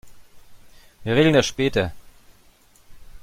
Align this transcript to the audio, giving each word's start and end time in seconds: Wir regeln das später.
Wir 1.03 1.13
regeln 1.15 1.35
das 1.35 1.45
später. 1.45 1.91